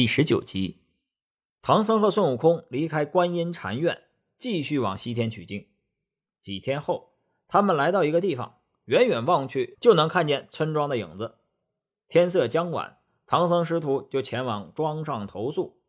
[0.00, 0.80] 第十九集，
[1.60, 4.04] 唐僧和孙悟空离开观音禅院，
[4.38, 5.68] 继续往西天取经。
[6.40, 11.40] 几天后，他们来到一个地方，远远望去就能看见村庄的影子。
[12.08, 15.82] 天色将晚，唐僧师徒就前往庄上投宿。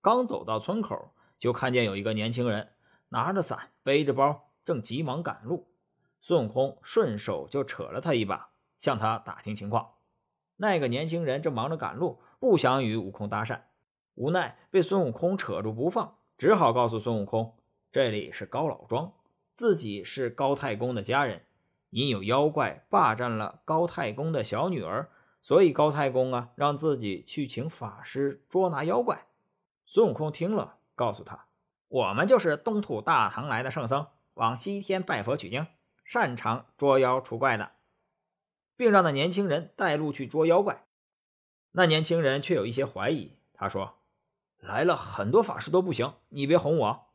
[0.00, 2.72] 刚走到村口，就看见有一个年轻人
[3.10, 5.72] 拿着伞，背着包，正急忙赶路。
[6.20, 8.50] 孙悟空顺手就扯了他一把，
[8.80, 9.92] 向他打听情况。
[10.56, 12.20] 那个年轻人正忙着赶路。
[12.42, 13.60] 不想与悟空搭讪，
[14.16, 17.54] 无奈被孙悟空扯住不放，只好告诉孙悟空
[17.92, 19.12] ：“这里是高老庄，
[19.52, 21.42] 自己是高太公的家人，
[21.90, 25.08] 因有妖怪霸占了高太公的小女儿，
[25.40, 29.24] 所以高太公啊让自己去请法师捉拿妖怪。”
[29.86, 31.46] 孙悟空听了，告诉他
[31.86, 35.68] ：“我们就是东土大唐来的圣僧，往西天拜佛取经，
[36.04, 37.70] 擅长捉妖除怪的，
[38.76, 40.82] 并让那年轻人带路去捉妖怪。”
[41.72, 43.94] 那年轻人却有一些怀疑，他说
[44.60, 47.06] ：“来了很多法师都不行，你别哄我。”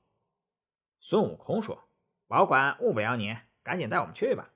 [1.00, 1.84] 孙悟空说
[2.28, 4.50] ：“保管误不了你，赶紧带我们去吧。”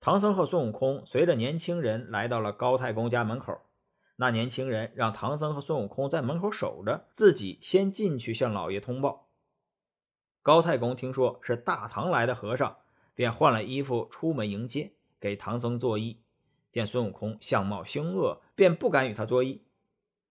[0.00, 3.60] 唐僧和孙悟空随着年轻人来到了高太公家门口。
[4.16, 9.28] 那年轻人让唐僧和孙悟空在门口守着，自己先进去向老爷通报。
[10.42, 12.76] 高太公听说是大唐来的和尚，
[13.14, 16.18] 便换了衣服出门迎接，给唐僧作揖。
[16.70, 19.60] 见孙悟空相貌凶恶，便不敢与他作揖。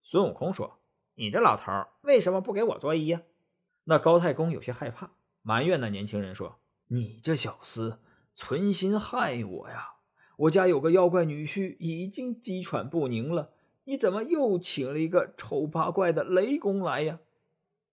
[0.02, 0.78] 孙悟空说
[1.14, 1.72] ：“你这老头
[2.02, 3.22] 为什么不给我作揖呀？”
[3.84, 5.10] 那高太公有些害怕，
[5.42, 6.58] 埋怨那年轻人说
[6.88, 7.98] ：“你这小厮
[8.34, 9.94] 存心害我呀！
[10.36, 13.52] 我家有个妖怪女婿已经鸡喘不宁了，
[13.84, 17.18] 你怎么又请了一个丑八怪的雷公来呀？”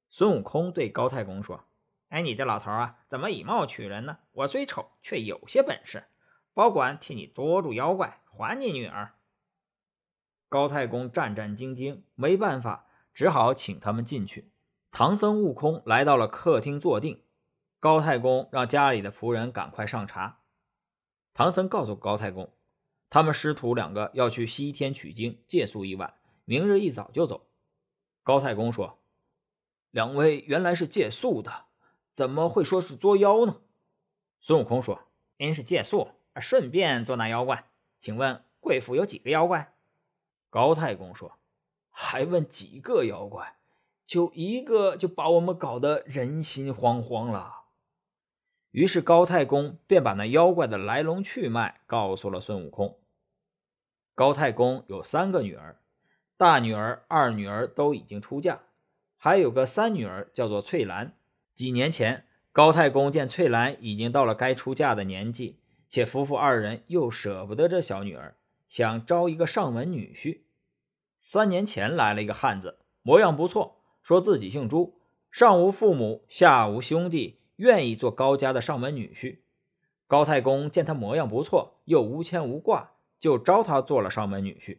[0.09, 1.65] 孙悟空对高太公说
[2.09, 4.17] ：“哎，你这老头啊，怎么以貌取人呢？
[4.31, 6.05] 我虽丑，却有些本事，
[6.53, 9.13] 保管替你捉住妖怪。”还你女儿！
[10.51, 14.51] 高太公战战兢兢，没办法，只好请他们进去。
[14.91, 17.23] 唐僧、悟空来到了客厅坐定。
[17.79, 20.41] 高太公让家里的仆人赶快上茶。
[21.33, 22.51] 唐僧告诉高太公，
[23.09, 27.47] 他们师徒两个要去西天取经，借宿一晚，明日一早就走。
[28.21, 28.99] 高太公说
[29.89, 31.67] ：“两位原来是借宿的，
[32.11, 33.61] 怎么会说是捉妖呢？”
[34.41, 35.03] 孙悟空说
[35.39, 36.09] ：“您是借宿，
[36.41, 37.69] 顺便捉拿妖怪。”
[38.01, 39.77] 请问贵府有几个妖怪？
[40.51, 41.39] 高太公说
[41.89, 43.55] ：“还问几个妖怪？
[44.05, 47.61] 就一个，就把我们搞得人心惶惶了。”
[48.71, 52.99] 于是高太公便把那妖怪的来龙去脉告诉了孙悟空。
[54.13, 55.79] 高太公有三个女儿，
[56.35, 58.59] 大女儿、二女儿都已经出嫁，
[59.17, 61.17] 还有个三女儿叫做翠兰。
[61.55, 65.59] 几年前，高太公见翠兰已经到了该出嫁的年纪。
[65.87, 68.35] 且夫妇二人又舍不得这小女儿，
[68.71, 70.43] 想招一个上门女婿。
[71.19, 79.39] 三年前来了一个汉子，模样不错，说自己姓朱，上无父母，下无兄弟，愿意做高家的上门女婿。
[80.07, 84.77] 高太公见他模样不错，又无牵无挂，就招他做了上门女婿。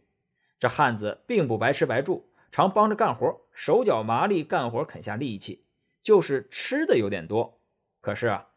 [0.59, 5.67] 这汉子并不白吃白住，常帮着干活，手脚麻利，干活肯下力气，
[6.01, 7.61] 就是吃的有点多。
[8.01, 8.52] 可是啊。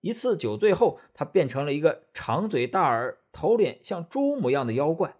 [0.00, 5.16] 一次酒醉后，他变成了一个长嘴大耳、头脸像猪模样的妖怪，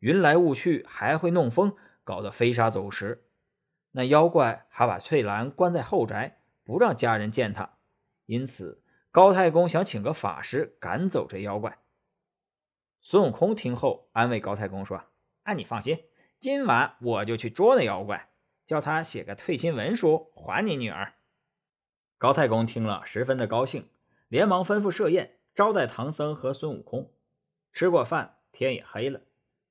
[0.00, 1.74] 云来雾去，还会弄风，
[2.04, 3.24] 搞得飞沙走石。
[3.92, 7.78] 那妖怪还把翠兰关在后宅，不让家人见他。
[8.26, 11.78] 因此，高太公想请个法师赶走这妖怪。
[13.00, 15.04] 孙悟空听后安慰高太公说
[15.44, 16.04] ：“啊，你放心，
[16.38, 18.28] 今晚我就去捉那妖怪，
[18.66, 21.14] 叫他写个退亲文书还你女儿。”
[22.18, 23.88] 高太公听了，十分的高兴。
[24.28, 27.10] 连忙吩咐设宴招待唐僧和孙悟空。
[27.72, 29.20] 吃过饭，天也黑了。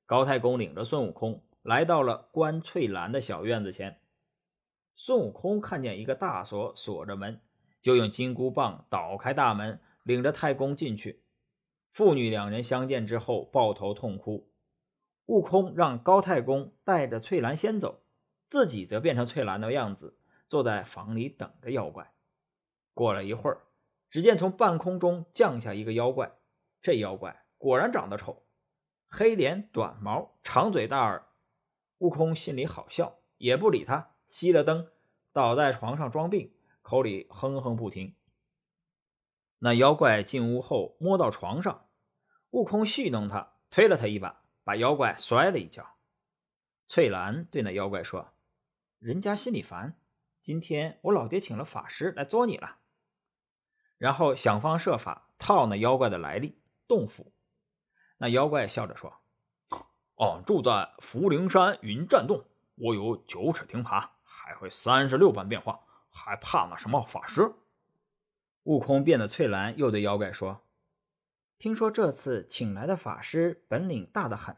[0.06, 4.00] 高太公领着孙悟空来到了关翠兰的小院子前。
[4.94, 7.40] 孙悟空看见一个大锁锁着门，
[7.80, 11.22] 就用金箍棒捣开大门，领着太公进去。
[11.90, 14.50] 父女两人相见之后，抱头痛哭。
[15.26, 18.02] 悟空让高太公带着翠兰先走，
[18.48, 20.18] 自己则变成翠兰的样子，
[20.48, 22.12] 坐在房里等着妖怪。
[22.92, 23.67] 过了一会儿。
[24.10, 26.32] 只见从半空中降下一个妖怪，
[26.80, 28.46] 这妖怪果然长得丑，
[29.06, 31.26] 黑脸、短毛、长嘴、大耳。
[31.98, 34.90] 悟空心里好笑，也不理他，熄了灯，
[35.32, 38.14] 倒在床上装病，口里哼哼不停。
[39.58, 41.88] 那妖怪进屋后摸到床上，
[42.50, 45.96] 悟空戏弄他，推了他一把，把妖怪摔了一跤。
[46.86, 48.32] 翠兰对那妖怪说
[49.00, 50.00] ：“人家心里烦，
[50.40, 52.78] 今天我老爹请了法师来捉你了。”
[53.98, 56.56] 然后想方设法套那妖怪的来历，
[56.86, 57.32] 洞府。
[58.16, 59.12] 那妖怪笑着说
[60.16, 62.44] ：“哦，住在福陵山云栈洞，
[62.76, 65.80] 我有九齿钉耙，还会三十六般变化，
[66.10, 67.52] 还怕那什么法师？
[68.64, 70.60] 悟空变得翠蓝，又对妖怪说
[71.58, 74.56] ：“听说这次请来的法师本领大得很，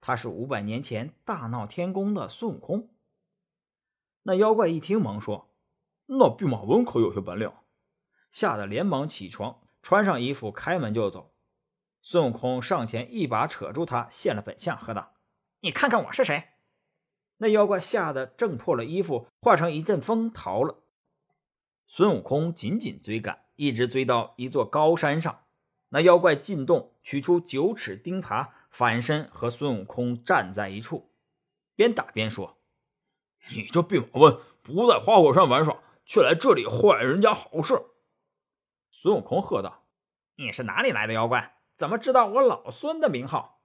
[0.00, 2.88] 他是五百年前大闹天宫的孙悟空。”
[4.24, 5.50] 那妖怪一听，忙说
[6.06, 7.52] ：“那弼马温可有些本领。”
[8.30, 11.34] 吓得连忙起床，穿上衣服，开门就走。
[12.02, 15.14] 孙悟空上前一把扯住他，现了本相，喝道
[15.60, 16.44] ：“你看看我是谁？”
[17.38, 20.84] 那妖怪吓得挣破了衣服，化成一阵风逃了。
[21.86, 25.44] 孙悟空紧紧追赶，一直追到一座高山上。
[25.88, 31.10] 那妖怪进洞，取出九齿钉耙，反身和孙悟空站在一处，
[31.74, 32.58] 边打边说
[33.50, 37.74] ：“你这弼马温不在花果山玩耍，却来这里坏人家好事。”
[39.02, 39.86] 孙悟空喝道
[40.36, 41.54] ：“你是哪里来的妖怪？
[41.74, 43.62] 怎么知道我老孙的名号？”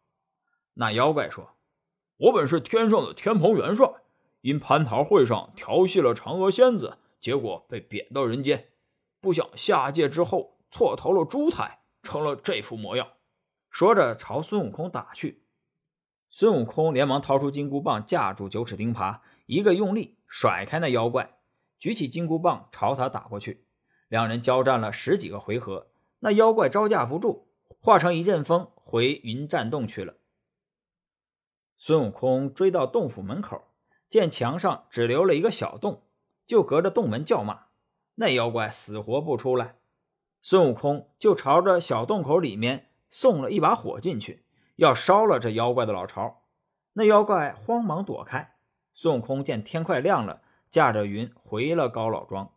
[0.75, 1.57] 那妖怪说
[2.15, 3.85] ：“我本是天上的天蓬元帅，
[4.39, 8.69] 因蟠桃会上调戏了嫦娥仙子，结果被贬到人间。
[9.19, 13.09] 不想下界之后错投了猪胎，成了这副模样。”
[13.69, 15.43] 说着朝孙悟空打去。
[16.29, 21.37] 孙悟空连忙掏出金箍棒架住九齿钉耙，一个用力甩开那妖怪，
[21.77, 23.64] 举起金箍棒朝他打过去。
[24.07, 25.87] 两人交战了十几个回合，
[26.19, 27.47] 那妖怪招架不住，
[27.79, 30.15] 化成一阵风回云栈洞去了。
[31.77, 33.67] 孙悟空追到洞府门口，
[34.09, 36.03] 见墙上只留了一个小洞，
[36.45, 37.65] 就隔着洞门叫骂。
[38.15, 39.75] 那妖怪死活不出来，
[40.41, 44.45] 孙悟空就朝着小洞口里面送了一把火进去，
[44.77, 46.43] 要烧了这妖怪的老巢。
[46.93, 48.55] 那妖怪慌忙躲开。
[48.93, 52.53] 孙悟空见天快亮了，驾着云回了高老庄。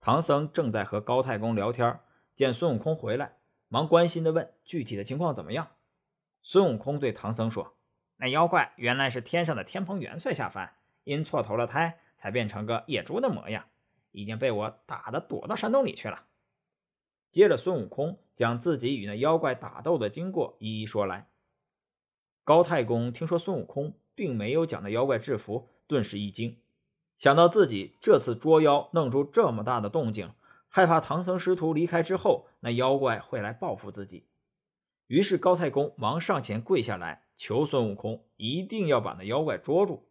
[0.00, 2.00] 唐僧正在和高太公聊天，
[2.34, 5.72] 见孙悟空回来，忙关心地问：“具体的情况怎么样？”
[6.42, 7.76] 孙悟空对唐僧说
[8.16, 10.74] ：“那妖怪原来是天上的天蓬元帅下凡，
[11.04, 13.66] 因错投了胎，才变成个野猪的模样，
[14.12, 16.26] 已经被我打得躲到山洞里去了。”
[17.32, 21.28] 接着，孙悟空将自己与那妖怪打斗的经过一一说来。
[22.44, 26.56] 高太公听说孙悟空并没有将那妖怪制服，顿时一惊。
[27.18, 30.30] 想到自己这次捉妖弄出这么大的动静，
[30.68, 34.28] 害怕唐僧师徒离开之后，那妖怪会来报复自己。
[35.08, 40.08] 于是高太公忙上前跪下来求孙悟空一定要把那妖怪捉住。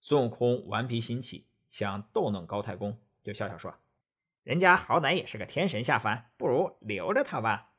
[0.00, 3.74] 孙悟空顽皮心起，想逗弄高太公，就笑笑说
[4.44, 7.70] ：“人家好歹也是个天神下凡，不如留着他吧。”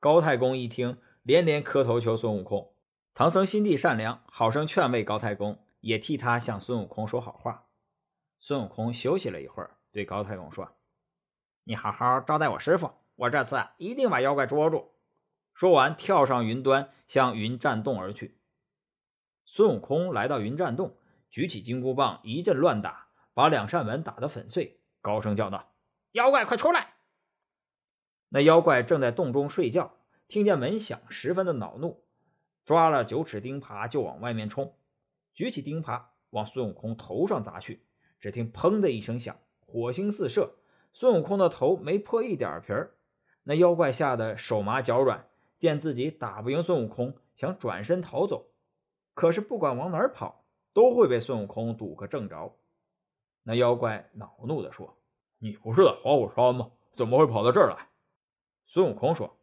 [0.00, 2.72] 高太公一听，连连磕头求孙悟空。
[3.14, 7.66] 唐僧心地善良，好生劝慰高太公，也替他向孙悟空说好话。
[8.40, 10.76] 孙悟空休息了一会儿，对高太公说
[11.64, 14.92] ：“你好好招待我师傅，我这次一定把妖怪捉住。”
[15.54, 18.38] 说完，跳上云端，向云栈洞而去。
[19.44, 20.96] 孙悟空来到云栈洞，
[21.30, 25.74] 举起金箍棒，一阵乱打，把两扇门打得粉碎，高声叫道
[26.12, 26.94] ：“妖怪，快出来！”
[28.30, 29.96] 那妖怪正在洞中睡觉，
[30.28, 32.04] 听见门响，十分的恼怒，
[32.64, 34.76] 抓了九齿钉耙就往外面冲，
[35.34, 37.87] 举起钉耙往孙悟空头上砸去。
[38.20, 39.36] 只听“砰”的一声响，
[39.66, 40.54] 火星四射，
[40.92, 42.94] 孙悟空的头没破一点皮儿。
[43.44, 48.48] 那妖怪吓得手麻脚软，见自己打不赢孙悟空，想转身逃走，
[49.14, 52.56] 可是不管往哪儿跑，都会被孙悟空堵个正着。
[53.44, 54.98] 那妖怪恼怒地说
[55.38, 56.72] ：“你不是在花果山吗？
[56.92, 57.88] 怎么会跑到这儿来？”
[58.66, 59.38] 孙悟空说：“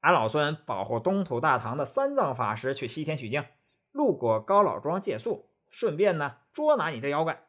[0.00, 3.44] 俺老孙保护东土大唐的三藏法师去西天取经，
[3.92, 7.44] 路过高老庄借宿，顺便呢捉拿你这妖怪。”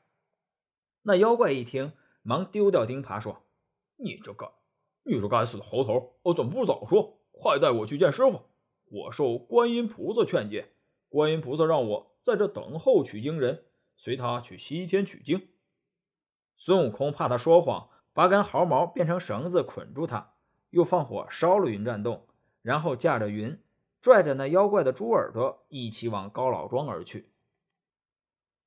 [1.08, 3.42] 那妖怪一听，忙丢掉钉耙，说
[3.96, 4.52] ：“你这个，
[5.04, 7.22] 你这该死的猴头，我怎么不早说？
[7.32, 8.42] 快带我去见师傅！
[8.92, 10.74] 我受观音菩萨劝诫，
[11.08, 13.64] 观音菩萨让我在这等候取经人，
[13.96, 15.48] 随他去西天取经。”
[16.58, 20.34] 孙悟空怕他说谎，拔根毫毛变成绳子捆住他，
[20.72, 22.28] 又放火烧了云栈洞，
[22.62, 23.58] 然后驾着云，
[24.02, 27.32] 拽着那妖怪的猪耳朵，一起往高老庄而去。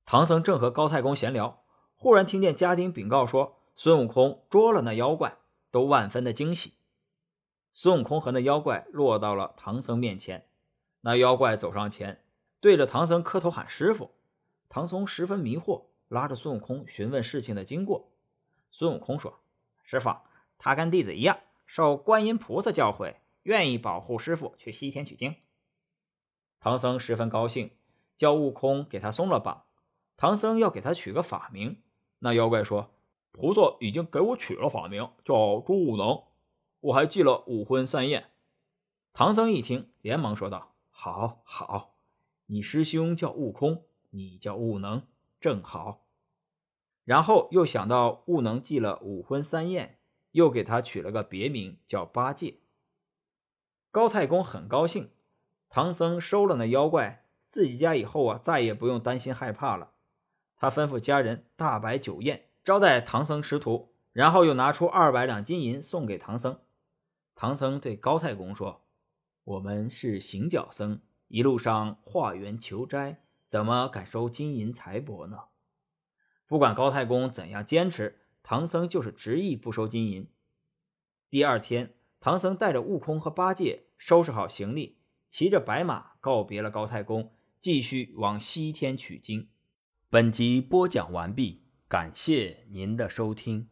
[0.05, 1.59] 唐僧正和高太公闲聊。
[2.01, 5.37] 忽然听见家丁禀告说，孙悟空捉了那妖怪，
[5.69, 6.73] 都万分的惊喜。
[7.75, 10.47] 孙悟空和那妖怪落到了唐僧面前，
[11.01, 12.23] 那妖怪走上前，
[12.59, 14.15] 对着唐僧磕头喊师傅。
[14.67, 18.09] 唐僧十分迷惑，拉着孙悟空询问事情的经过。
[18.71, 19.39] 孙悟空说
[19.85, 20.09] ：“师傅，
[20.57, 25.35] 他跟弟子一样，受观音菩萨教诲，愿意保护师傅去西天取经。”
[26.59, 27.69] 唐僧十分高兴，
[28.17, 29.65] 叫悟空给他松了绑。
[30.17, 31.79] 唐僧要给他取个法名。
[32.23, 32.91] 那妖怪说
[33.33, 36.21] ：“菩萨已经给我取了法名，叫朱悟能，
[36.79, 38.29] 我还记了五荤三宴。”
[39.11, 41.95] 唐僧一听，连忙说道：“好，好，
[42.45, 45.01] 你师兄叫悟空，你叫悟能，
[45.39, 46.05] 正好。
[47.05, 49.97] 然后又想到悟能记了五荤三宴，
[50.33, 52.59] 又给他取了个别名叫八戒。
[53.89, 55.09] 高太公很高兴，
[55.69, 59.93] 唐僧收了那妖怪，自己家以后啊再也不用担心害怕了。
[60.61, 66.59] 他吩咐家人大摆酒宴，招待唐僧师徒，然后又拿出二百两金银送给唐僧。
[67.33, 68.85] 唐僧对高太公说
[69.43, 75.45] ：“我们是行脚僧，一路上化缘求斋，怎么敢收金银财帛呢？”
[76.45, 80.29] 不管高太公怎样坚持，唐僧就是执意不收金银。
[81.31, 89.49] 第二天，唐僧带着悟空和八戒收拾好行李，骑着白马告别了高太公，继续往西天取经。
[90.13, 93.70] 本集播讲完毕，感谢您的收听。